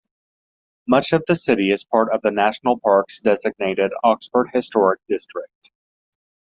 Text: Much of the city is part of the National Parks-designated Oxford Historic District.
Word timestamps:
Much 0.87 1.13
of 1.13 1.23
the 1.27 1.35
city 1.35 1.69
is 1.69 1.83
part 1.83 2.11
of 2.11 2.23
the 2.23 2.31
National 2.31 2.79
Parks-designated 2.79 3.91
Oxford 4.03 4.49
Historic 4.51 4.99
District. 5.07 5.71